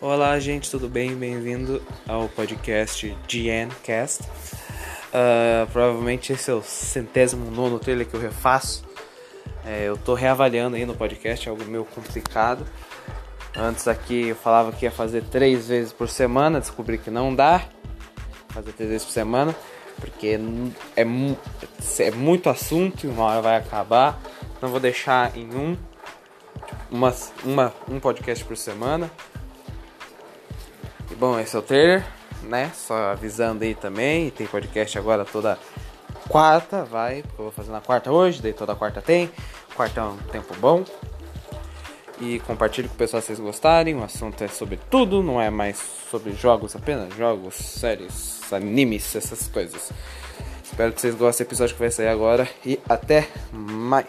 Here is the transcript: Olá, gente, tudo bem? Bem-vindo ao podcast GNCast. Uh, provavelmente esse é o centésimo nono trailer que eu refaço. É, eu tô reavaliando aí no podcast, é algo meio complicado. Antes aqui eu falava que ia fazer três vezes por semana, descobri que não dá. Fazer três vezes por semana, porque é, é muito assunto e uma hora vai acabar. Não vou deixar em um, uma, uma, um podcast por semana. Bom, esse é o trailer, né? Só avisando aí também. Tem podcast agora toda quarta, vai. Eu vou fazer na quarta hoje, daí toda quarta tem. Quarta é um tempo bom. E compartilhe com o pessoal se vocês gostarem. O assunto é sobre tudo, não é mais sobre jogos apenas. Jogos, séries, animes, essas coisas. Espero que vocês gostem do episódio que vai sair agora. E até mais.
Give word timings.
Olá, 0.00 0.38
gente, 0.38 0.70
tudo 0.70 0.88
bem? 0.88 1.16
Bem-vindo 1.16 1.82
ao 2.06 2.28
podcast 2.28 3.16
GNCast. 3.26 4.22
Uh, 4.22 5.66
provavelmente 5.72 6.32
esse 6.32 6.48
é 6.52 6.54
o 6.54 6.62
centésimo 6.62 7.50
nono 7.50 7.80
trailer 7.80 8.06
que 8.06 8.14
eu 8.14 8.20
refaço. 8.20 8.84
É, 9.66 9.88
eu 9.88 9.96
tô 9.96 10.14
reavaliando 10.14 10.76
aí 10.76 10.86
no 10.86 10.94
podcast, 10.94 11.48
é 11.48 11.50
algo 11.50 11.64
meio 11.64 11.84
complicado. 11.84 12.64
Antes 13.56 13.88
aqui 13.88 14.28
eu 14.28 14.36
falava 14.36 14.70
que 14.70 14.84
ia 14.84 14.90
fazer 14.92 15.24
três 15.24 15.66
vezes 15.66 15.92
por 15.92 16.08
semana, 16.08 16.60
descobri 16.60 16.96
que 16.96 17.10
não 17.10 17.34
dá. 17.34 17.64
Fazer 18.50 18.70
três 18.74 18.90
vezes 18.90 19.04
por 19.04 19.12
semana, 19.12 19.52
porque 19.96 20.38
é, 20.96 21.02
é 22.04 22.10
muito 22.12 22.48
assunto 22.48 23.04
e 23.04 23.08
uma 23.08 23.24
hora 23.24 23.42
vai 23.42 23.56
acabar. 23.56 24.16
Não 24.62 24.68
vou 24.68 24.78
deixar 24.78 25.36
em 25.36 25.52
um, 25.52 25.76
uma, 26.88 27.12
uma, 27.44 27.74
um 27.90 27.98
podcast 27.98 28.44
por 28.44 28.56
semana. 28.56 29.10
Bom, 31.18 31.36
esse 31.40 31.56
é 31.56 31.58
o 31.58 31.62
trailer, 31.62 32.06
né? 32.44 32.70
Só 32.72 33.10
avisando 33.10 33.64
aí 33.64 33.74
também. 33.74 34.30
Tem 34.30 34.46
podcast 34.46 34.96
agora 34.96 35.24
toda 35.24 35.58
quarta, 36.28 36.84
vai. 36.84 37.24
Eu 37.36 37.44
vou 37.44 37.50
fazer 37.50 37.72
na 37.72 37.80
quarta 37.80 38.12
hoje, 38.12 38.40
daí 38.40 38.52
toda 38.52 38.76
quarta 38.76 39.02
tem. 39.02 39.28
Quarta 39.74 40.00
é 40.00 40.04
um 40.04 40.16
tempo 40.16 40.54
bom. 40.60 40.84
E 42.20 42.38
compartilhe 42.40 42.86
com 42.86 42.94
o 42.94 42.98
pessoal 42.98 43.20
se 43.20 43.26
vocês 43.26 43.40
gostarem. 43.40 43.96
O 43.96 44.04
assunto 44.04 44.44
é 44.44 44.48
sobre 44.48 44.78
tudo, 44.88 45.20
não 45.20 45.40
é 45.40 45.50
mais 45.50 45.78
sobre 46.08 46.32
jogos 46.34 46.76
apenas. 46.76 47.12
Jogos, 47.16 47.56
séries, 47.56 48.52
animes, 48.52 49.16
essas 49.16 49.48
coisas. 49.48 49.90
Espero 50.62 50.92
que 50.92 51.00
vocês 51.00 51.16
gostem 51.16 51.44
do 51.44 51.48
episódio 51.48 51.74
que 51.74 51.80
vai 51.80 51.90
sair 51.90 52.08
agora. 52.08 52.48
E 52.64 52.78
até 52.88 53.26
mais. 53.52 54.06